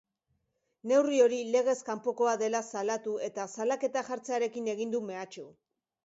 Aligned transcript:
Neurri 0.91 1.17
hori 1.25 1.41
legez 1.55 1.75
kanpokoa 1.89 2.31
dela 2.41 2.61
salatu 2.79 3.13
eta 3.27 3.45
salaketa 3.57 4.03
jartzearekin 4.07 4.71
egin 4.73 4.97
du 4.97 5.03
mehatxu. 5.11 5.45